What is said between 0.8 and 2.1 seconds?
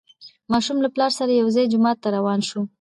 له پلار سره یو ځای جومات ته